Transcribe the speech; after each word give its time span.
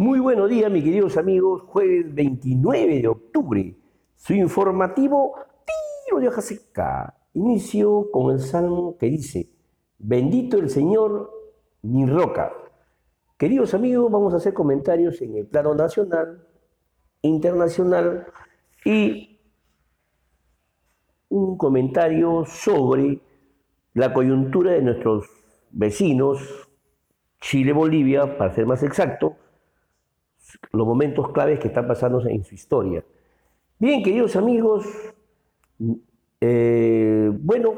Muy 0.00 0.18
buenos 0.18 0.48
días, 0.48 0.72
mis 0.72 0.82
queridos 0.82 1.18
amigos. 1.18 1.60
Jueves 1.60 2.14
29 2.14 3.02
de 3.02 3.06
octubre. 3.06 3.76
Su 4.16 4.32
informativo 4.32 5.34
tiro 6.06 6.20
de 6.20 6.28
hoja 6.28 6.40
seca. 6.40 7.18
Inicio 7.34 8.10
con 8.10 8.32
el 8.32 8.40
salmo 8.40 8.96
que 8.96 9.10
dice: 9.10 9.50
Bendito 9.98 10.56
el 10.56 10.70
Señor, 10.70 11.30
mi 11.82 12.06
roca. 12.06 12.50
Queridos 13.36 13.74
amigos, 13.74 14.10
vamos 14.10 14.32
a 14.32 14.38
hacer 14.38 14.54
comentarios 14.54 15.20
en 15.20 15.36
el 15.36 15.46
plano 15.46 15.74
nacional, 15.74 16.48
internacional 17.20 18.26
y 18.86 19.38
un 21.28 21.58
comentario 21.58 22.46
sobre 22.46 23.20
la 23.92 24.14
coyuntura 24.14 24.72
de 24.72 24.80
nuestros 24.80 25.26
vecinos, 25.70 26.40
Chile-Bolivia, 27.42 28.38
para 28.38 28.54
ser 28.54 28.64
más 28.64 28.82
exacto, 28.82 29.36
los 30.72 30.86
momentos 30.86 31.32
claves 31.32 31.58
que 31.58 31.68
están 31.68 31.86
pasando 31.86 32.26
en 32.26 32.44
su 32.44 32.54
historia. 32.54 33.04
Bien, 33.78 34.02
queridos 34.02 34.36
amigos, 34.36 34.86
eh, 36.40 37.30
bueno, 37.32 37.74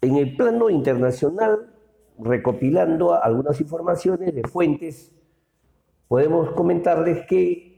en 0.00 0.16
el 0.16 0.36
plano 0.36 0.70
internacional, 0.70 1.74
recopilando 2.18 3.22
algunas 3.22 3.60
informaciones 3.60 4.34
de 4.34 4.42
fuentes, 4.42 5.12
podemos 6.08 6.50
comentarles 6.52 7.26
que 7.26 7.72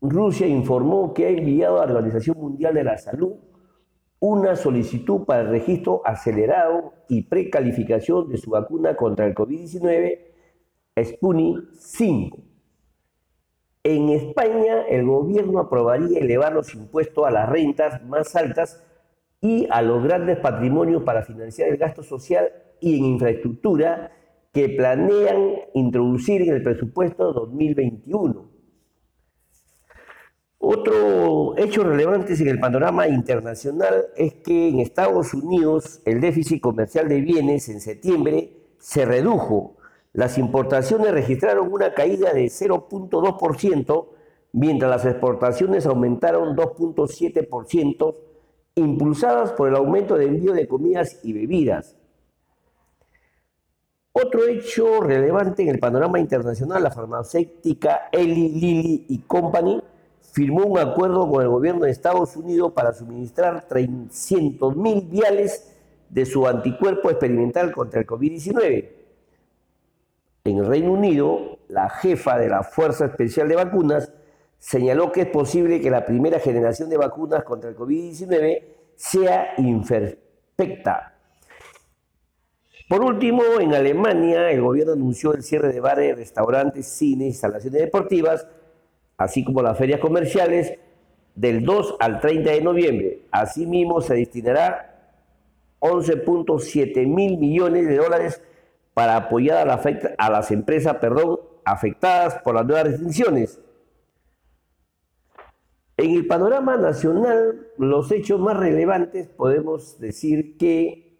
Rusia 0.00 0.46
informó 0.46 1.14
que 1.14 1.26
ha 1.26 1.30
enviado 1.30 1.80
a 1.80 1.86
la 1.86 1.92
Organización 1.94 2.38
Mundial 2.38 2.74
de 2.74 2.84
la 2.84 2.98
Salud 2.98 3.34
una 4.20 4.54
solicitud 4.54 5.24
para 5.24 5.42
el 5.42 5.48
registro 5.48 6.00
acelerado 6.04 6.92
y 7.08 7.22
precalificación 7.22 8.28
de 8.28 8.38
su 8.38 8.50
vacuna 8.50 8.96
contra 8.96 9.26
el 9.26 9.34
COVID-19 9.34 10.31
Sputnik 11.00 11.72
5. 11.74 12.38
En 13.84 14.10
España, 14.10 14.82
el 14.88 15.06
gobierno 15.06 15.58
aprobaría 15.58 16.20
elevar 16.20 16.52
los 16.52 16.74
impuestos 16.74 17.26
a 17.26 17.30
las 17.30 17.48
rentas 17.48 18.04
más 18.04 18.36
altas 18.36 18.84
y 19.40 19.66
a 19.70 19.80
los 19.80 20.04
grandes 20.04 20.38
patrimonios 20.38 21.02
para 21.02 21.22
financiar 21.22 21.70
el 21.70 21.78
gasto 21.78 22.02
social 22.02 22.52
y 22.80 22.98
en 22.98 23.06
infraestructura 23.06 24.12
que 24.52 24.68
planean 24.68 25.54
introducir 25.72 26.42
en 26.42 26.54
el 26.54 26.62
presupuesto 26.62 27.32
2021. 27.32 28.50
Otro 30.58 31.56
hecho 31.56 31.82
relevante 31.82 32.34
en 32.34 32.48
el 32.48 32.60
panorama 32.60 33.08
internacional 33.08 34.08
es 34.14 34.34
que 34.34 34.68
en 34.68 34.80
Estados 34.80 35.32
Unidos 35.32 36.02
el 36.04 36.20
déficit 36.20 36.60
comercial 36.60 37.08
de 37.08 37.20
bienes 37.22 37.68
en 37.70 37.80
septiembre 37.80 38.52
se 38.78 39.06
redujo 39.06 39.78
las 40.12 40.36
importaciones 40.36 41.10
registraron 41.12 41.72
una 41.72 41.94
caída 41.94 42.32
de 42.32 42.44
0.2%, 42.44 44.06
mientras 44.52 44.90
las 44.90 45.06
exportaciones 45.06 45.86
aumentaron 45.86 46.54
2.7%, 46.54 48.14
impulsadas 48.74 49.52
por 49.52 49.68
el 49.68 49.76
aumento 49.76 50.16
de 50.16 50.26
envío 50.26 50.52
de 50.52 50.68
comidas 50.68 51.20
y 51.22 51.32
bebidas. 51.32 51.96
Otro 54.12 54.46
hecho 54.46 55.00
relevante 55.00 55.62
en 55.62 55.70
el 55.70 55.78
panorama 55.78 56.20
internacional, 56.20 56.82
la 56.82 56.90
farmacéutica 56.90 58.08
Eli 58.12 58.50
Lilly 58.50 59.06
y 59.08 59.18
Company 59.20 59.82
firmó 60.20 60.66
un 60.66 60.78
acuerdo 60.78 61.30
con 61.30 61.42
el 61.42 61.48
gobierno 61.48 61.86
de 61.86 61.90
Estados 61.90 62.36
Unidos 62.36 62.72
para 62.72 62.92
suministrar 62.92 63.66
300.000 63.66 65.08
viales 65.08 65.74
de 66.10 66.26
su 66.26 66.46
anticuerpo 66.46 67.10
experimental 67.10 67.72
contra 67.72 68.00
el 68.00 68.06
COVID-19 68.06 69.01
en 70.44 70.58
el 70.58 70.66
Reino 70.66 70.92
Unido, 70.92 71.58
la 71.68 71.88
jefa 71.88 72.38
de 72.38 72.48
la 72.48 72.64
Fuerza 72.64 73.06
Especial 73.06 73.48
de 73.48 73.56
Vacunas 73.56 74.12
señaló 74.58 75.12
que 75.12 75.22
es 75.22 75.28
posible 75.28 75.80
que 75.80 75.90
la 75.90 76.04
primera 76.04 76.40
generación 76.40 76.88
de 76.88 76.96
vacunas 76.96 77.44
contra 77.44 77.70
el 77.70 77.76
COVID-19 77.76 78.62
sea 78.96 79.54
imperfecta. 79.58 81.14
Por 82.88 83.04
último, 83.04 83.42
en 83.60 83.74
Alemania, 83.74 84.50
el 84.50 84.60
gobierno 84.60 84.92
anunció 84.92 85.32
el 85.32 85.42
cierre 85.42 85.72
de 85.72 85.80
bares, 85.80 86.16
restaurantes, 86.16 86.86
cines, 86.86 87.28
instalaciones 87.28 87.80
deportivas, 87.80 88.46
así 89.16 89.44
como 89.44 89.62
las 89.62 89.78
ferias 89.78 90.00
comerciales, 90.00 90.78
del 91.34 91.64
2 91.64 91.96
al 91.98 92.20
30 92.20 92.50
de 92.50 92.60
noviembre. 92.60 93.22
Asimismo, 93.30 94.02
se 94.02 94.14
destinará 94.14 95.14
11.7 95.80 97.06
mil 97.06 97.38
millones 97.38 97.88
de 97.88 97.96
dólares 97.96 98.42
para 98.94 99.16
apoyar 99.16 99.68
a, 99.68 100.30
las 100.30 100.50
empresas 100.50 100.96
afectadas 101.64 102.38
por 102.42 102.54
las 102.54 102.66
nuevas 102.66 102.84
restricciones. 102.84 103.60
En 105.96 106.10
el 106.10 106.26
panorama 106.26 106.76
nacional, 106.76 107.68
los 107.78 108.10
hechos 108.10 108.40
más 108.40 108.56
relevantes 108.56 109.28
podemos 109.28 109.98
decir 110.00 110.56
que 110.58 111.18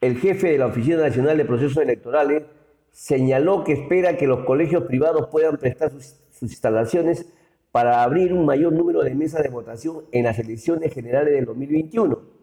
el 0.00 0.18
jefe 0.18 0.52
de 0.52 0.58
la 0.58 0.66
Oficina 0.66 0.98
Nacional 0.98 1.36
de 1.36 1.44
Procesos 1.44 1.82
Electorales 1.82 2.44
señaló 2.92 3.64
que 3.64 3.72
espera 3.72 4.16
que 4.16 4.26
los 4.26 4.44
colegios 4.44 4.84
privados 4.84 5.28
puedan 5.28 5.56
prestar 5.56 5.90
sus, 5.90 6.16
sus 6.30 6.50
instalaciones 6.50 7.32
para 7.72 8.02
abrir 8.02 8.32
un 8.32 8.46
mayor 8.46 8.72
número 8.72 9.02
de 9.02 9.14
mesas 9.14 9.42
de 9.42 9.50
votación 9.50 10.04
en 10.12 10.24
las 10.24 10.38
elecciones 10.38 10.94
generales 10.94 11.34
del 11.34 11.46
2021 11.46 12.37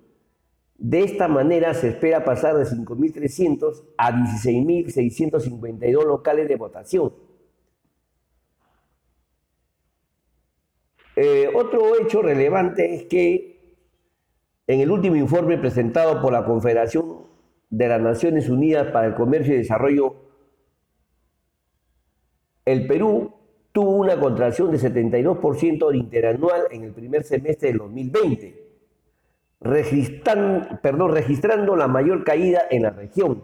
de 0.88 1.00
esta 1.00 1.28
manera 1.28 1.74
se 1.74 1.88
espera 1.90 2.24
pasar 2.24 2.56
de 2.56 2.64
5.300 2.64 3.86
a 3.98 4.12
16.652 4.12 6.06
locales 6.06 6.48
de 6.48 6.56
votación. 6.58 7.12
Eh, 11.16 11.50
otro 11.56 12.00
hecho 12.00 12.22
relevante 12.22 12.94
es 12.94 13.06
que 13.06 13.80
en 14.68 14.80
el 14.80 14.92
último 14.92 15.16
informe 15.16 15.58
presentado 15.58 16.22
por 16.22 16.32
la 16.32 16.46
Confederación 16.46 17.26
de 17.72 17.88
las 17.88 18.02
Naciones 18.02 18.48
Unidas 18.48 18.92
para 18.92 19.08
el 19.08 19.16
Comercio 19.16 19.56
y 19.56 19.58
Desarrollo, 19.58 20.16
el 22.64 22.86
Perú 22.86 23.34
tuvo 23.72 23.96
una 23.96 24.20
contracción 24.20 24.72
de 24.72 24.78
72% 24.78 25.96
interanual 25.96 26.68
en 26.70 26.84
el 26.84 26.94
primer 26.94 27.24
semestre 27.24 27.70
del 27.70 27.80
2020 27.80 28.65
perdón, 29.60 31.12
registrando 31.12 31.76
la 31.76 31.88
mayor 31.88 32.24
caída 32.24 32.64
en 32.70 32.84
la 32.84 32.92
región. 32.92 33.44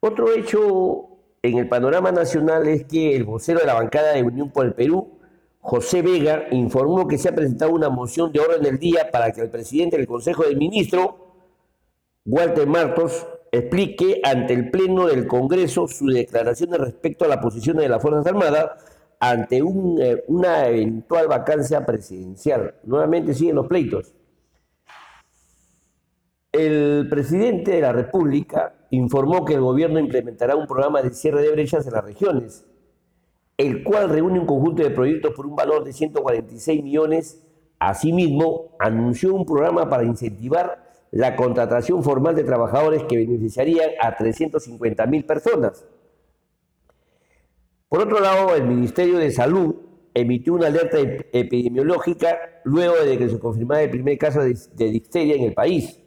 Otro 0.00 0.32
hecho 0.32 1.08
en 1.42 1.58
el 1.58 1.68
panorama 1.68 2.12
nacional 2.12 2.66
es 2.68 2.84
que 2.84 3.16
el 3.16 3.24
vocero 3.24 3.60
de 3.60 3.66
la 3.66 3.74
bancada 3.74 4.12
de 4.12 4.22
Unión 4.22 4.50
por 4.50 4.66
el 4.66 4.74
Perú, 4.74 5.18
José 5.60 6.02
Vega, 6.02 6.46
informó 6.50 7.06
que 7.08 7.18
se 7.18 7.28
ha 7.28 7.34
presentado 7.34 7.72
una 7.72 7.88
moción 7.88 8.32
de 8.32 8.40
orden 8.40 8.62
del 8.62 8.78
día 8.78 9.10
para 9.10 9.32
que 9.32 9.40
el 9.40 9.50
presidente 9.50 9.96
del 9.96 10.06
Consejo 10.06 10.44
de 10.44 10.56
Ministros, 10.56 11.08
Walter 12.24 12.66
Martos, 12.66 13.26
explique 13.50 14.20
ante 14.22 14.54
el 14.54 14.70
Pleno 14.70 15.06
del 15.06 15.26
Congreso 15.26 15.88
su 15.88 16.06
declaración 16.06 16.72
respecto 16.72 17.24
a 17.24 17.28
la 17.28 17.40
posición 17.40 17.76
de 17.78 17.88
las 17.88 18.00
Fuerzas 18.00 18.26
Armadas 18.26 18.70
ante 19.20 19.58
eh, 19.58 20.24
una 20.28 20.66
eventual 20.68 21.28
vacancia 21.28 21.84
presidencial. 21.84 22.74
Nuevamente 22.84 23.34
siguen 23.34 23.56
los 23.56 23.66
pleitos. 23.66 24.14
El 26.52 27.06
presidente 27.10 27.72
de 27.72 27.80
la 27.80 27.92
República 27.92 28.74
informó 28.90 29.44
que 29.44 29.54
el 29.54 29.60
gobierno 29.60 29.98
implementará 29.98 30.56
un 30.56 30.66
programa 30.66 31.02
de 31.02 31.12
cierre 31.12 31.42
de 31.42 31.50
brechas 31.50 31.86
en 31.86 31.92
las 31.92 32.04
regiones, 32.04 32.64
el 33.56 33.84
cual 33.84 34.08
reúne 34.08 34.40
un 34.40 34.46
conjunto 34.46 34.82
de 34.82 34.90
proyectos 34.90 35.34
por 35.34 35.46
un 35.46 35.56
valor 35.56 35.84
de 35.84 35.92
146 35.92 36.82
millones. 36.82 37.44
Asimismo, 37.78 38.76
anunció 38.78 39.34
un 39.34 39.44
programa 39.44 39.88
para 39.88 40.04
incentivar 40.04 40.88
la 41.10 41.36
contratación 41.36 42.02
formal 42.02 42.34
de 42.34 42.44
trabajadores 42.44 43.04
que 43.04 43.18
beneficiarían 43.18 43.90
a 44.00 44.16
350 44.16 45.06
mil 45.06 45.24
personas. 45.24 45.86
Por 47.88 48.02
otro 48.02 48.20
lado, 48.20 48.54
el 48.54 48.64
Ministerio 48.64 49.18
de 49.18 49.30
Salud 49.30 49.74
emitió 50.12 50.54
una 50.54 50.66
alerta 50.66 50.98
epidemiológica 51.32 52.60
luego 52.64 52.96
de 52.96 53.16
que 53.16 53.28
se 53.28 53.38
confirmara 53.38 53.82
el 53.82 53.90
primer 53.90 54.18
caso 54.18 54.40
de, 54.40 54.90
difteria 54.90 55.36
en 55.36 55.44
el 55.44 55.54
país. 55.54 56.00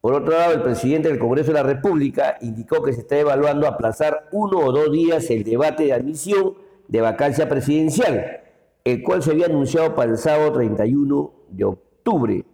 Por 0.00 0.14
otro 0.14 0.36
lado, 0.36 0.54
el 0.54 0.62
presidente 0.62 1.08
del 1.08 1.18
Congreso 1.18 1.48
de 1.48 1.54
la 1.54 1.62
República 1.62 2.36
indicó 2.40 2.82
que 2.82 2.92
se 2.92 3.00
está 3.00 3.18
evaluando 3.18 3.66
aplazar 3.66 4.28
uno 4.32 4.58
o 4.58 4.72
dos 4.72 4.92
días 4.92 5.30
el 5.30 5.44
debate 5.44 5.84
de 5.84 5.92
admisión 5.92 6.54
de 6.88 7.00
vacancia 7.00 7.48
presidencial, 7.48 8.40
el 8.84 9.02
cual 9.02 9.22
se 9.22 9.30
había 9.30 9.46
anunciado 9.46 9.94
para 9.94 10.10
el 10.10 10.18
sábado 10.18 10.52
31 10.52 11.32
de 11.48 11.64
octubre. 11.64 12.44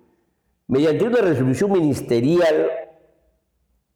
Mediante 0.69 1.05
una 1.05 1.23
resolución 1.23 1.73
ministerial 1.73 2.71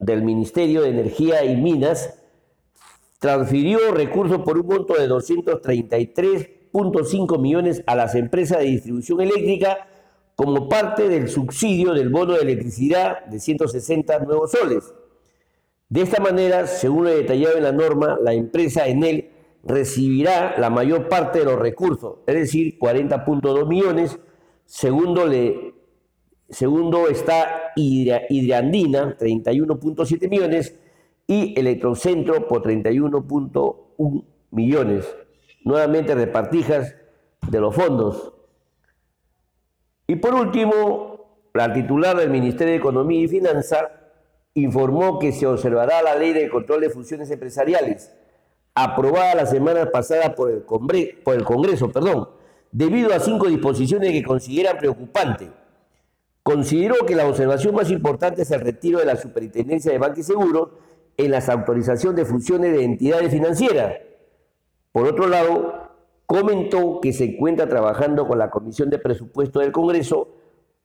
del 0.00 0.22
Ministerio 0.22 0.82
de 0.82 0.88
Energía 0.88 1.44
y 1.44 1.56
Minas, 1.56 2.23
transfirió 3.24 3.90
recursos 3.90 4.42
por 4.42 4.58
un 4.58 4.66
monto 4.66 4.92
de 4.92 5.08
233.5 5.08 7.40
millones 7.40 7.82
a 7.86 7.94
las 7.94 8.14
empresas 8.14 8.58
de 8.58 8.66
distribución 8.66 9.22
eléctrica 9.22 9.88
como 10.36 10.68
parte 10.68 11.08
del 11.08 11.30
subsidio 11.30 11.94
del 11.94 12.10
bono 12.10 12.34
de 12.34 12.42
electricidad 12.42 13.24
de 13.24 13.40
160 13.40 14.18
nuevos 14.18 14.50
soles. 14.50 14.92
De 15.88 16.02
esta 16.02 16.20
manera, 16.20 16.66
según 16.66 17.04
lo 17.04 17.10
detallado 17.12 17.56
en 17.56 17.62
la 17.62 17.72
norma, 17.72 18.18
la 18.20 18.34
empresa 18.34 18.88
Enel 18.88 19.30
recibirá 19.64 20.56
la 20.58 20.68
mayor 20.68 21.08
parte 21.08 21.38
de 21.38 21.46
los 21.46 21.58
recursos, 21.58 22.16
es 22.26 22.34
decir, 22.34 22.78
40.2 22.78 23.66
millones. 23.66 24.18
Segundo, 24.66 25.26
le, 25.26 25.72
segundo 26.50 27.08
está 27.08 27.72
Hidrandina, 27.74 29.16
31.7 29.16 30.28
millones, 30.28 30.76
y 31.26 31.58
Electrocentro 31.58 32.46
por 32.48 32.62
31.1 32.62 34.24
millones. 34.50 35.16
Nuevamente 35.64 36.14
repartijas 36.14 36.94
de 37.48 37.60
los 37.60 37.74
fondos. 37.74 38.32
Y 40.06 40.16
por 40.16 40.34
último, 40.34 41.50
la 41.54 41.72
titular 41.72 42.16
del 42.16 42.30
Ministerio 42.30 42.72
de 42.72 42.78
Economía 42.78 43.20
y 43.20 43.28
Finanza 43.28 43.90
informó 44.54 45.18
que 45.18 45.32
se 45.32 45.46
observará 45.46 46.02
la 46.02 46.14
ley 46.14 46.32
de 46.32 46.48
control 46.48 46.82
de 46.82 46.90
funciones 46.90 47.30
empresariales, 47.30 48.12
aprobada 48.74 49.34
la 49.34 49.46
semana 49.46 49.90
pasada 49.90 50.34
por 50.34 50.50
el, 50.50 50.62
por 50.62 51.34
el 51.34 51.44
Congreso, 51.44 51.90
perdón, 51.90 52.28
debido 52.70 53.14
a 53.14 53.20
cinco 53.20 53.46
disposiciones 53.46 54.12
que 54.12 54.22
consideran 54.22 54.78
preocupantes. 54.78 55.50
Consideró 56.42 57.06
que 57.06 57.16
la 57.16 57.26
observación 57.26 57.74
más 57.74 57.90
importante 57.90 58.42
es 58.42 58.50
el 58.50 58.60
retiro 58.60 58.98
de 58.98 59.06
la 59.06 59.16
Superintendencia 59.16 59.90
de 59.90 59.98
Banco 59.98 60.20
y 60.20 60.22
Seguros 60.22 60.68
en 61.16 61.30
las 61.30 61.48
autorizaciones 61.48 62.16
de 62.16 62.24
funciones 62.24 62.72
de 62.72 62.84
entidades 62.84 63.30
financieras. 63.30 63.96
Por 64.92 65.06
otro 65.06 65.28
lado, 65.28 65.90
comentó 66.26 67.00
que 67.00 67.12
se 67.12 67.24
encuentra 67.24 67.68
trabajando 67.68 68.26
con 68.26 68.38
la 68.38 68.50
Comisión 68.50 68.90
de 68.90 68.98
Presupuesto 68.98 69.60
del 69.60 69.72
Congreso 69.72 70.28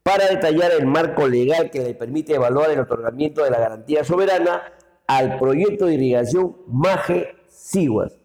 para 0.04 0.28
detallar 0.28 0.72
el 0.72 0.86
marco 0.86 1.28
legal 1.28 1.70
que 1.70 1.84
le 1.84 1.94
permite 1.94 2.36
evaluar 2.36 2.72
el 2.72 2.80
otorgamiento 2.80 3.44
de 3.44 3.52
la 3.52 3.60
garantía 3.60 4.04
soberana 4.04 4.62
al 5.08 5.38
proyecto 5.40 5.86
de 5.86 5.96
irrigación 5.96 6.56
Maje-Siguas. 6.68 8.18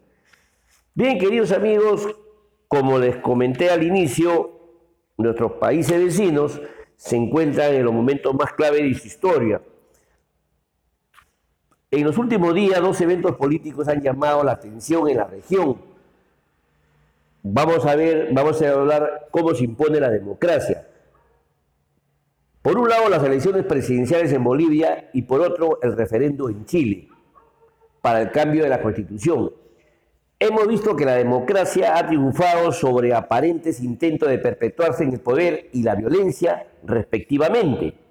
Bien, 0.93 1.17
queridos 1.19 1.51
amigos, 1.51 2.07
como 2.67 2.97
les 2.97 3.17
comenté 3.17 3.69
al 3.69 3.83
inicio, 3.83 4.51
nuestros 5.17 5.53
países 5.53 6.03
vecinos 6.03 6.61
se 6.95 7.15
encuentran 7.15 7.73
en 7.73 7.83
los 7.85 7.93
momentos 7.93 8.33
más 8.33 8.53
clave 8.53 8.81
de 8.81 8.93
su 8.93 9.07
historia. 9.07 9.61
En 11.95 12.03
los 12.03 12.17
últimos 12.17 12.53
días, 12.53 12.81
dos 12.81 12.99
eventos 12.99 13.37
políticos 13.37 13.87
han 13.87 14.01
llamado 14.01 14.43
la 14.43 14.51
atención 14.51 15.07
en 15.07 15.15
la 15.15 15.27
región. 15.27 15.77
Vamos 17.41 17.85
a 17.85 17.95
ver, 17.95 18.33
vamos 18.33 18.61
a 18.61 18.69
hablar 18.69 19.27
cómo 19.31 19.55
se 19.55 19.63
impone 19.63 20.01
la 20.01 20.09
democracia. 20.09 20.85
Por 22.61 22.77
un 22.77 22.89
lado, 22.89 23.07
las 23.07 23.23
elecciones 23.23 23.63
presidenciales 23.63 24.33
en 24.33 24.43
Bolivia 24.43 25.09
y 25.13 25.21
por 25.21 25.39
otro, 25.39 25.79
el 25.81 25.95
referendo 25.95 26.49
en 26.49 26.65
Chile 26.65 27.07
para 28.01 28.23
el 28.23 28.31
cambio 28.31 28.63
de 28.63 28.69
la 28.69 28.81
constitución. 28.81 29.53
Hemos 30.37 30.67
visto 30.67 30.97
que 30.97 31.05
la 31.05 31.15
democracia 31.15 31.97
ha 31.97 32.05
triunfado 32.05 32.73
sobre 32.73 33.13
aparentes 33.13 33.79
intentos 33.79 34.27
de 34.27 34.37
perpetuarse 34.37 35.05
en 35.05 35.13
el 35.13 35.21
poder 35.21 35.69
y 35.71 35.81
la 35.83 35.95
violencia, 35.95 36.67
respectivamente. 36.83 38.04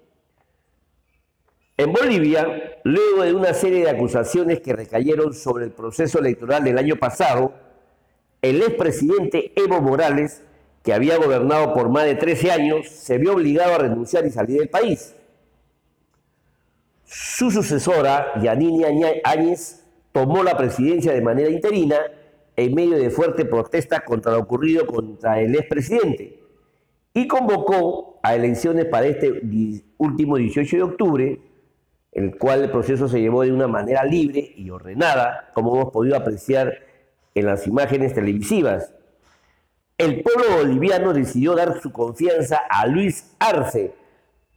En 1.77 1.91
Bolivia, 1.91 2.79
luego 2.83 3.23
de 3.23 3.33
una 3.33 3.53
serie 3.53 3.83
de 3.83 3.89
acusaciones 3.89 4.61
que 4.61 4.73
recayeron 4.73 5.33
sobre 5.33 5.65
el 5.65 5.71
proceso 5.71 6.19
electoral 6.19 6.63
del 6.63 6.77
año 6.77 6.95
pasado, 6.95 7.53
el 8.41 8.61
expresidente 8.61 9.51
Evo 9.55 9.81
Morales 9.81 10.41
que 10.85 10.93
había 10.93 11.17
gobernado 11.17 11.73
por 11.73 11.89
más 11.89 12.05
de 12.05 12.13
13 12.13 12.51
años, 12.51 12.87
se 12.87 13.17
vio 13.17 13.33
obligado 13.33 13.73
a 13.73 13.79
renunciar 13.79 14.23
y 14.27 14.29
salir 14.29 14.59
del 14.59 14.69
país. 14.69 15.15
Su 17.03 17.49
sucesora, 17.49 18.39
Yanine 18.39 19.21
Áñez, 19.23 19.83
tomó 20.11 20.43
la 20.43 20.55
presidencia 20.55 21.11
de 21.11 21.21
manera 21.21 21.49
interina 21.49 21.97
en 22.55 22.75
medio 22.75 22.97
de 22.97 23.09
fuerte 23.09 23.45
protesta 23.45 24.01
contra 24.01 24.33
lo 24.33 24.39
ocurrido 24.39 24.85
contra 24.85 25.41
el 25.41 25.55
expresidente 25.55 26.39
y 27.15 27.27
convocó 27.27 28.19
a 28.21 28.35
elecciones 28.35 28.85
para 28.85 29.07
este 29.07 29.41
último 29.97 30.37
18 30.37 30.77
de 30.77 30.83
octubre, 30.83 31.39
el 32.15 32.35
cual 32.37 32.63
el 32.63 32.71
proceso 32.71 33.07
se 33.07 33.21
llevó 33.21 33.43
de 33.43 33.51
una 33.51 33.67
manera 33.67 34.03
libre 34.03 34.53
y 34.55 34.71
ordenada, 34.71 35.51
como 35.53 35.75
hemos 35.75 35.93
podido 35.93 36.17
apreciar 36.17 36.73
en 37.35 37.45
las 37.45 37.67
imágenes 37.67 38.15
televisivas 38.15 38.95
el 39.97 40.21
pueblo 40.23 40.57
boliviano 40.57 41.13
decidió 41.13 41.55
dar 41.55 41.81
su 41.81 41.93
confianza 41.93 42.59
a 42.69 42.85
Luis 42.85 43.33
Arce, 43.39 43.93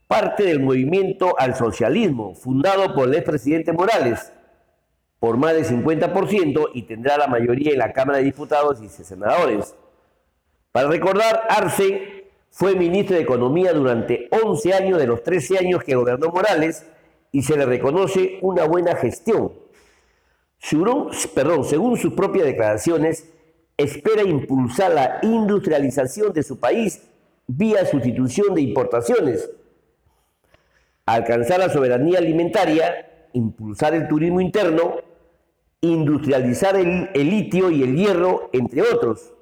parte 0.05 0.43
del 0.43 0.59
movimiento 0.59 1.33
al 1.39 1.55
socialismo, 1.55 2.35
fundado 2.35 2.93
por 2.93 3.07
el 3.07 3.15
expresidente 3.15 3.71
Morales, 3.71 4.33
por 5.17 5.37
más 5.37 5.53
del 5.53 5.65
50% 5.65 6.71
y 6.73 6.83
tendrá 6.83 7.17
la 7.17 7.27
mayoría 7.27 7.71
en 7.71 7.79
la 7.79 7.93
Cámara 7.93 8.17
de 8.17 8.25
Diputados 8.25 8.81
y 8.81 8.89
senadores. 8.89 9.75
Para 10.73 10.89
recordar, 10.89 11.43
Arce 11.49 12.25
fue 12.49 12.75
ministro 12.75 13.15
de 13.15 13.21
Economía 13.21 13.71
durante 13.71 14.27
11 14.43 14.73
años 14.73 14.99
de 14.99 15.07
los 15.07 15.23
13 15.23 15.59
años 15.59 15.83
que 15.83 15.95
gobernó 15.95 16.29
Morales 16.31 16.85
y 17.31 17.43
se 17.43 17.57
le 17.57 17.65
reconoce 17.65 18.39
una 18.41 18.65
buena 18.65 18.95
gestión. 18.95 19.53
Perdón, 21.33 21.63
según 21.63 21.97
sus 21.97 22.13
propias 22.13 22.45
declaraciones, 22.45 23.29
espera 23.77 24.23
impulsar 24.23 24.91
la 24.91 25.19
industrialización 25.21 26.33
de 26.33 26.43
su 26.43 26.59
país 26.59 27.01
vía 27.47 27.85
sustitución 27.85 28.53
de 28.53 28.61
importaciones, 28.61 29.49
alcanzar 31.05 31.59
la 31.59 31.69
soberanía 31.69 32.19
alimentaria, 32.19 33.27
impulsar 33.33 33.95
el 33.95 34.07
turismo 34.07 34.39
interno, 34.39 34.97
industrializar 35.81 36.75
el, 36.75 37.09
litio 37.13 37.71
y 37.71 37.81
el 37.81 37.95
hierro, 37.95 38.49
entre 38.53 38.83
otros. 38.83 39.33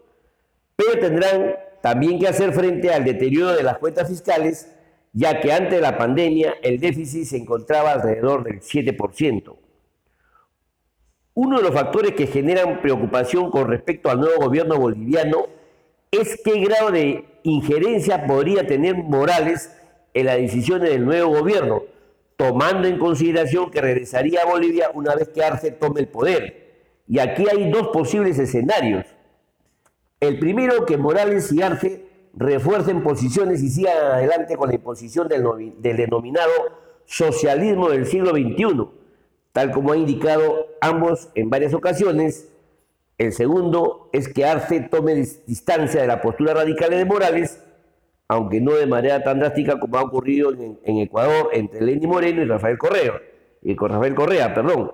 Pero 0.75 1.00
tendrán 1.00 1.56
también 1.81 2.19
que 2.19 2.28
hacer 2.28 2.54
frente 2.54 2.94
al 2.94 3.04
deterioro 3.04 3.54
de 3.54 3.63
las 3.63 3.78
cuentas 3.80 4.07
fiscales, 4.07 4.74
ya 5.18 5.40
que 5.40 5.52
antes 5.52 5.72
de 5.72 5.81
la 5.81 5.98
pandemia 5.98 6.58
el 6.62 6.80
déficit 6.80 7.25
se 7.25 7.38
encontraba 7.38 7.94
alrededor 7.94 8.44
del 8.44 8.62
7%. 8.62 9.56
Uno 11.34 11.58
de 11.58 11.64
los 11.64 11.74
factores 11.74 12.12
que 12.12 12.28
generan 12.28 12.81
preocupación 12.81 13.50
con 13.50 13.68
respecto 13.68 14.12
al 14.12 14.19
nuevo 14.19 14.46
gobierno 14.46 14.78
boliviano 14.78 15.48
es 16.12 16.40
qué 16.46 16.60
grado 16.60 16.92
de 16.92 17.25
injerencia 17.42 18.28
podría 18.28 18.68
tener 18.68 18.96
Morales 18.96 19.75
en 20.14 20.28
las 20.28 20.38
decisiones 20.38 20.92
del 20.92 21.04
nuevo 21.04 21.40
gobierno, 21.40 21.81
tomando 22.36 22.88
en 22.88 23.00
consideración 23.00 23.72
que 23.72 23.81
regresaría 23.81 24.44
a 24.44 24.46
Bolivia 24.46 24.91
una 24.94 25.15
vez 25.15 25.30
que 25.30 25.44
Arce 25.44 25.72
tome 25.72 26.01
el 26.01 26.10
poder. 26.10 27.01
Y 27.08 27.18
aquí 27.18 27.46
hay 27.51 27.72
dos 27.72 27.88
posibles 27.88 28.38
escenarios. 28.38 29.08
El 30.20 30.38
primero, 30.38 30.86
que 30.86 30.98
Morales 30.98 31.51
y 31.51 31.63
Arce 31.63 32.07
refuercen 32.38 33.03
posiciones 33.03 33.62
y 33.62 33.70
sigan 33.70 33.98
adelante 33.98 34.56
con 34.56 34.70
la 34.70 34.75
imposición 34.75 35.27
del, 35.27 35.44
del 35.79 35.98
denominado 35.98 36.53
socialismo 37.06 37.89
del 37.89 38.06
siglo 38.06 38.32
XXI 38.32 38.98
tal 39.58 39.72
como 39.72 39.91
ha 39.91 39.98
indicado 39.98 40.67
ambos 40.82 41.29
en 41.34 41.50
varias 41.50 41.74
ocasiones. 41.74 42.48
El 43.17 43.34
segundo 43.34 44.08
es 44.13 44.32
que 44.32 44.46
Arce 44.46 44.82
tome 44.82 45.15
distancia 45.15 46.00
de 46.00 46.06
la 46.06 46.22
postura 46.22 46.53
radical 46.53 46.91
de 46.91 47.03
Morales, 47.06 47.63
aunque 48.27 48.62
no 48.62 48.74
de 48.74 48.86
manera 48.86 49.24
tan 49.24 49.39
drástica 49.39 49.79
como 49.79 49.98
ha 49.98 50.03
ocurrido 50.03 50.51
en, 50.53 50.98
Ecuador 51.00 51.50
entre 51.53 51.82
Lenny 51.82 52.06
Moreno 52.06 52.44
y 52.44 52.46
Rafael 52.46 52.77
Correa, 52.77 53.20
y 53.63 53.75
con 53.75 53.89
Rafael 53.89 54.13
Correa, 54.13 54.53
perdón, 54.53 54.91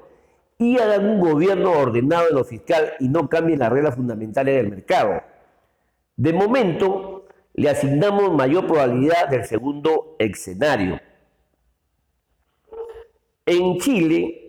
y 0.57 0.79
hagan 0.79 1.09
un 1.09 1.19
gobierno 1.19 1.71
ordenado 1.71 2.29
en 2.29 2.35
lo 2.35 2.45
fiscal 2.45 2.93
y 3.01 3.09
no 3.09 3.27
cambien 3.27 3.59
las 3.59 3.69
reglas 3.69 3.95
fundamentales 3.95 4.55
del 4.55 4.69
mercado. 4.69 5.23
De 6.15 6.31
momento, 6.31 7.12
le 7.53 7.69
asignamos 7.69 8.33
mayor 8.33 8.67
probabilidad 8.67 9.27
del 9.29 9.45
segundo 9.45 10.15
escenario. 10.19 10.99
En 13.45 13.77
Chile, 13.79 14.43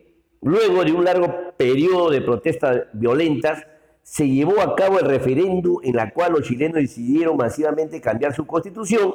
Luego 0.44 0.84
de 0.84 0.92
un 0.92 1.06
largo 1.06 1.54
periodo 1.56 2.10
de 2.10 2.20
protestas 2.20 2.82
violentas, 2.92 3.66
se 4.02 4.28
llevó 4.28 4.60
a 4.60 4.76
cabo 4.76 4.98
el 4.98 5.06
referéndum 5.06 5.78
en 5.82 5.96
la 5.96 6.12
cual 6.12 6.32
los 6.32 6.42
chilenos 6.42 6.76
decidieron 6.76 7.38
masivamente 7.38 7.98
cambiar 8.02 8.34
su 8.34 8.46
constitución 8.46 9.14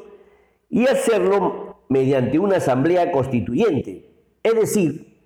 y 0.72 0.88
hacerlo 0.88 1.84
mediante 1.88 2.39
una 2.39 2.58
asamblea 2.58 3.12
constituyente, 3.12 4.10
es 4.41 4.55
decir, 4.55 5.19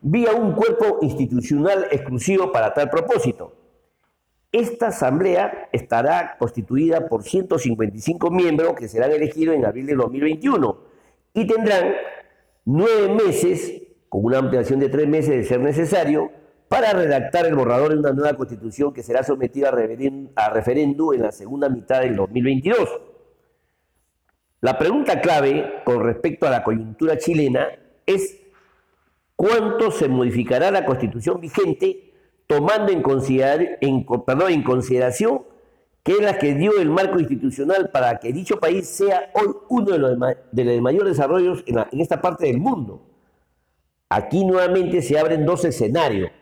vía 0.00 0.32
un 0.32 0.52
cuerpo 0.52 1.00
institucional 1.02 1.88
exclusivo 1.90 2.50
para 2.50 2.72
tal 2.72 2.88
propósito. 2.88 3.59
Esta 4.52 4.88
asamblea 4.88 5.68
estará 5.72 6.36
constituida 6.38 7.08
por 7.08 7.22
155 7.22 8.30
miembros 8.30 8.74
que 8.74 8.88
serán 8.88 9.12
elegidos 9.12 9.54
en 9.54 9.64
abril 9.64 9.86
de 9.86 9.94
2021 9.94 10.78
y 11.34 11.46
tendrán 11.46 11.94
nueve 12.64 13.14
meses 13.14 13.82
con 14.08 14.24
una 14.24 14.38
ampliación 14.38 14.80
de 14.80 14.88
tres 14.88 15.06
meses 15.06 15.30
de 15.30 15.44
ser 15.44 15.60
necesario, 15.60 16.32
para 16.70 16.92
redactar 16.92 17.46
el 17.46 17.56
borrador 17.56 17.92
de 17.92 17.98
una 17.98 18.12
nueva 18.12 18.36
constitución 18.36 18.92
que 18.92 19.02
será 19.02 19.24
sometida 19.24 19.70
a, 20.36 20.50
referéndum 20.50 21.14
en 21.14 21.22
la 21.22 21.32
segunda 21.32 21.68
mitad 21.68 22.00
del 22.00 22.14
2022. 22.14 22.88
La 24.60 24.78
pregunta 24.78 25.20
clave 25.20 25.82
con 25.84 26.04
respecto 26.04 26.46
a 26.46 26.50
la 26.50 26.62
coyuntura 26.62 27.18
chilena 27.18 27.66
es 28.06 28.40
cuánto 29.34 29.90
se 29.90 30.08
modificará 30.08 30.70
la 30.70 30.84
constitución 30.84 31.40
vigente 31.40 32.09
tomando 32.50 32.90
en, 32.90 33.02
consideración 34.64 35.42
que 36.02 36.12
es 36.14 36.20
la 36.20 36.36
que 36.36 36.54
dio 36.54 36.80
el 36.80 36.90
marco 36.90 37.20
institucional 37.20 37.90
para 37.92 38.18
que 38.18 38.32
dicho 38.32 38.58
país 38.58 38.88
sea 38.88 39.30
hoy 39.34 39.54
uno 39.68 39.92
de 39.92 39.98
los 39.98 40.18
de, 40.50 40.80
mayores 40.80 41.16
desarrollos 41.16 41.62
en 41.64 42.00
esta 42.00 42.20
parte 42.20 42.46
del 42.46 42.58
mundo. 42.58 43.06
Aquí 44.08 44.44
nuevamente 44.44 45.00
se 45.00 45.16
abren 45.16 45.46
dos 45.46 45.64
escenarios. 45.64 46.32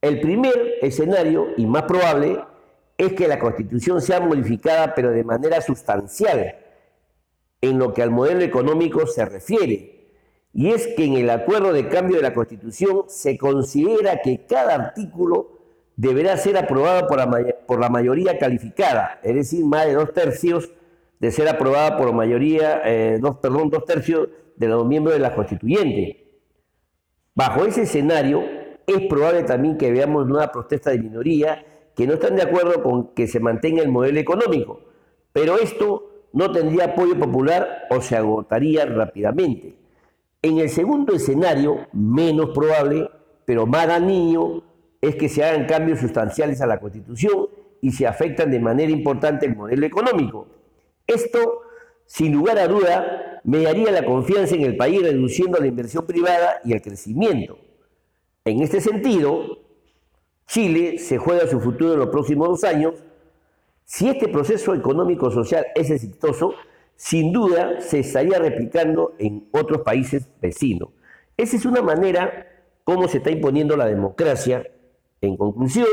El 0.00 0.18
primer 0.22 0.78
escenario, 0.80 1.48
y 1.58 1.66
más 1.66 1.82
probable, 1.82 2.42
es 2.96 3.12
que 3.12 3.28
la 3.28 3.38
constitución 3.38 4.00
sea 4.00 4.18
modificada 4.18 4.94
pero 4.94 5.10
de 5.10 5.24
manera 5.24 5.60
sustancial 5.60 6.56
en 7.60 7.78
lo 7.78 7.92
que 7.92 8.00
al 8.00 8.10
modelo 8.10 8.40
económico 8.40 9.06
se 9.06 9.26
refiere. 9.26 10.01
Y 10.54 10.70
es 10.70 10.86
que 10.88 11.04
en 11.04 11.14
el 11.14 11.30
acuerdo 11.30 11.72
de 11.72 11.88
cambio 11.88 12.16
de 12.16 12.22
la 12.22 12.34
constitución 12.34 13.04
se 13.08 13.38
considera 13.38 14.20
que 14.20 14.44
cada 14.46 14.74
artículo 14.74 15.62
deberá 15.96 16.36
ser 16.36 16.56
aprobado 16.56 17.06
por 17.06 17.80
la, 17.80 17.88
mayoría 17.88 18.38
calificada, 18.38 19.20
es 19.22 19.34
decir, 19.34 19.64
más 19.64 19.86
de 19.86 19.94
dos 19.94 20.12
tercios 20.12 20.70
de 21.20 21.30
ser 21.30 21.48
aprobada 21.48 21.96
por 21.96 22.08
la 22.08 22.12
mayoría, 22.12 22.82
eh, 22.84 23.18
dos, 23.20 23.36
perdón, 23.36 23.70
dos 23.70 23.84
tercios 23.84 24.28
de 24.56 24.68
los 24.68 24.86
miembros 24.86 25.14
de 25.14 25.20
la 25.20 25.34
constituyente. 25.34 26.26
Bajo 27.34 27.64
ese 27.64 27.82
escenario, 27.82 28.42
es 28.86 29.00
probable 29.08 29.44
también 29.44 29.78
que 29.78 29.92
veamos 29.92 30.26
una 30.26 30.50
protesta 30.50 30.90
de 30.90 30.98
minoría 30.98 31.64
que 31.94 32.06
no 32.06 32.14
están 32.14 32.36
de 32.36 32.42
acuerdo 32.42 32.82
con 32.82 33.14
que 33.14 33.26
se 33.26 33.38
mantenga 33.38 33.82
el 33.82 33.88
modelo 33.90 34.18
económico, 34.18 34.80
pero 35.32 35.58
esto 35.58 36.26
no 36.32 36.50
tendría 36.50 36.86
apoyo 36.86 37.18
popular 37.18 37.86
o 37.90 38.00
se 38.00 38.16
agotaría 38.16 38.84
rápidamente. 38.86 39.81
En 40.42 40.58
el 40.58 40.68
segundo 40.70 41.14
escenario, 41.14 41.86
menos 41.92 42.50
probable, 42.50 43.08
pero 43.44 43.64
más 43.64 43.86
dañino, 43.86 44.64
es 45.00 45.14
que 45.14 45.28
se 45.28 45.44
hagan 45.44 45.66
cambios 45.66 46.00
sustanciales 46.00 46.60
a 46.60 46.66
la 46.66 46.80
Constitución 46.80 47.48
y 47.80 47.92
se 47.92 48.08
afectan 48.08 48.50
de 48.50 48.58
manera 48.58 48.90
importante 48.90 49.46
el 49.46 49.54
modelo 49.54 49.86
económico. 49.86 50.48
Esto, 51.06 51.62
sin 52.06 52.32
lugar 52.32 52.58
a 52.58 52.66
duda, 52.66 53.40
me 53.44 53.62
daría 53.62 53.92
la 53.92 54.04
confianza 54.04 54.56
en 54.56 54.62
el 54.62 54.76
país 54.76 55.02
reduciendo 55.02 55.58
la 55.58 55.66
inversión 55.66 56.06
privada 56.06 56.60
y 56.64 56.72
el 56.72 56.82
crecimiento. 56.82 57.58
En 58.44 58.62
este 58.62 58.80
sentido, 58.80 59.58
Chile 60.46 60.98
se 60.98 61.18
juega 61.18 61.46
su 61.46 61.60
futuro 61.60 61.94
en 61.94 62.00
los 62.00 62.08
próximos 62.08 62.48
dos 62.48 62.64
años. 62.64 62.94
Si 63.84 64.08
este 64.08 64.28
proceso 64.28 64.74
económico-social 64.74 65.66
es 65.74 65.90
exitoso, 65.90 66.54
sin 67.02 67.32
duda 67.32 67.80
se 67.80 67.98
estaría 67.98 68.38
replicando 68.38 69.16
en 69.18 69.48
otros 69.50 69.82
países 69.82 70.28
vecinos. 70.40 70.90
Esa 71.36 71.56
es 71.56 71.66
una 71.66 71.82
manera 71.82 72.46
como 72.84 73.08
se 73.08 73.16
está 73.16 73.32
imponiendo 73.32 73.76
la 73.76 73.86
democracia 73.86 74.70
en 75.20 75.36
conclusión, 75.36 75.88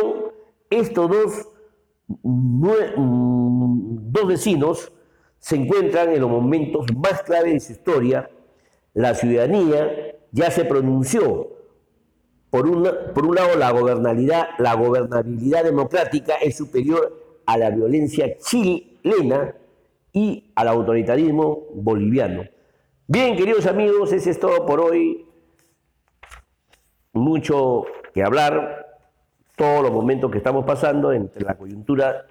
estos 0.70 1.10
dos, 1.10 1.48
mm, 2.22 4.12
vecinos 4.28 4.92
se 5.40 5.56
encuentran 5.56 6.12
en 6.12 6.22
los 6.22 6.30
momentos 6.30 6.86
más 6.96 7.24
claves 7.24 7.54
de 7.54 7.60
su 7.60 7.72
historia. 7.72 8.30
La 8.94 9.16
ciudadanía 9.16 10.16
ya 10.32 10.52
se 10.52 10.64
pronunció. 10.64 11.54
Por, 12.52 13.14
por 13.14 13.26
un 13.26 13.36
lado, 13.36 13.58
la 13.58 13.72
gobernabilidad, 13.72 14.50
la 14.60 14.76
gobernabilidad 14.76 15.64
democrática 15.64 16.36
es 16.36 16.56
superior 16.56 17.42
a 17.48 17.58
la 17.58 17.72
violencia 17.72 18.38
chilena 18.38 19.56
y 20.20 20.52
al 20.54 20.68
autoritarismo 20.68 21.68
boliviano. 21.74 22.44
Bien, 23.08 23.38
queridos 23.38 23.66
amigos, 23.68 24.12
ese 24.12 24.32
es 24.32 24.40
todo 24.40 24.66
por 24.66 24.82
hoy. 24.82 25.26
Mucho 27.14 27.86
que 28.14 28.22
hablar 28.22 29.00
todos 29.56 29.82
los 29.82 29.94
momentos 29.94 30.30
que 30.30 30.40
estamos 30.40 30.66
pasando 30.66 31.14
entre 31.14 31.46
la 31.46 31.56
coyuntura 31.56 32.26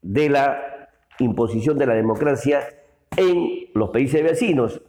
de 0.00 0.28
la 0.30 0.88
imposición 1.20 1.78
de 1.78 1.86
la 1.86 1.94
democracia 1.94 2.68
en 3.16 3.70
los 3.72 3.90
países 3.90 4.20
vecinos. 4.24 4.82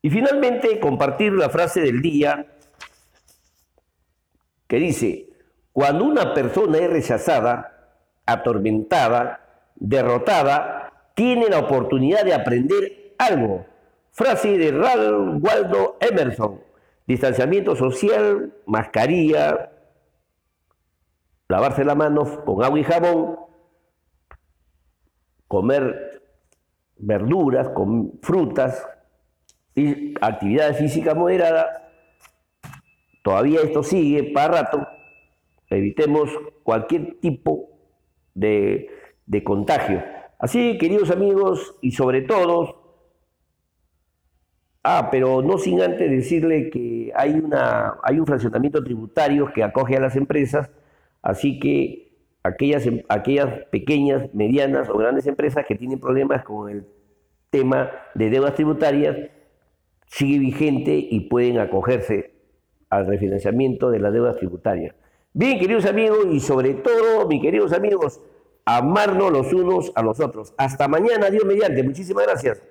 Y 0.00 0.08
finalmente 0.08 0.80
compartir 0.80 1.34
la 1.34 1.50
frase 1.50 1.82
del 1.82 2.00
día 2.00 2.56
que 4.66 4.76
dice, 4.78 5.28
cuando 5.72 6.06
una 6.06 6.32
persona 6.32 6.78
es 6.78 6.90
rechazada, 6.90 8.00
atormentada, 8.24 9.41
derrotada, 9.82 10.92
tiene 11.14 11.48
la 11.48 11.58
oportunidad 11.58 12.24
de 12.24 12.34
aprender 12.34 13.14
algo. 13.18 13.66
Frase 14.12 14.58
de 14.58 14.72
Ralph 14.72 15.42
Waldo 15.42 15.96
Emerson 16.00 16.60
distanciamiento 17.06 17.76
social, 17.76 18.54
mascarilla, 18.66 19.70
lavarse 21.48 21.84
la 21.84 21.94
mano 21.94 22.44
con 22.44 22.64
agua 22.64 22.78
y 22.78 22.84
jabón, 22.84 23.36
comer 25.48 26.22
verduras, 26.96 27.68
con 27.70 28.18
frutas 28.22 28.86
y 29.74 30.14
actividad 30.20 30.74
física 30.74 31.14
moderada. 31.14 31.90
Todavía 33.22 33.60
esto 33.60 33.82
sigue 33.82 34.32
para 34.32 34.62
rato. 34.62 34.88
Evitemos 35.68 36.30
cualquier 36.62 37.20
tipo 37.20 37.68
de, 38.34 38.88
de 39.32 39.42
contagio. 39.42 40.04
Así, 40.38 40.76
queridos 40.78 41.10
amigos, 41.10 41.76
y 41.80 41.92
sobre 41.92 42.20
todo, 42.22 42.82
Ah, 44.84 45.10
pero 45.12 45.42
no 45.42 45.58
sin 45.58 45.80
antes 45.80 46.10
decirle 46.10 46.68
que 46.68 47.12
hay, 47.14 47.34
una, 47.34 47.98
hay 48.02 48.18
un 48.18 48.26
fraccionamiento 48.26 48.82
tributario 48.82 49.52
que 49.52 49.62
acoge 49.62 49.96
a 49.96 50.00
las 50.00 50.16
empresas, 50.16 50.72
así 51.22 51.60
que 51.60 52.10
aquellas, 52.42 52.84
em, 52.86 53.02
aquellas 53.08 53.64
pequeñas, 53.66 54.34
medianas 54.34 54.88
o 54.88 54.98
grandes 54.98 55.28
empresas 55.28 55.64
que 55.68 55.76
tienen 55.76 56.00
problemas 56.00 56.42
con 56.42 56.68
el 56.68 56.84
tema 57.50 57.92
de 58.16 58.28
deudas 58.30 58.54
tributarias, 58.54 59.16
sigue 60.06 60.40
vigente 60.40 60.96
y 60.96 61.20
pueden 61.28 61.58
acogerse 61.60 62.32
al 62.90 63.06
refinanciamiento 63.06 63.88
de 63.88 64.00
las 64.00 64.12
deudas 64.12 64.36
tributarias. 64.36 64.96
Bien, 65.32 65.60
queridos 65.60 65.86
amigos, 65.86 66.26
y 66.32 66.40
sobre 66.40 66.74
todo, 66.74 67.28
mis 67.28 67.40
queridos 67.40 67.72
amigos, 67.72 68.20
amarnos 68.64 69.32
los 69.32 69.52
unos 69.52 69.92
a 69.94 70.02
los 70.02 70.20
otros. 70.20 70.54
Hasta 70.56 70.88
mañana, 70.88 71.30
Dios 71.30 71.44
mediante. 71.44 71.82
Muchísimas 71.82 72.26
gracias. 72.26 72.62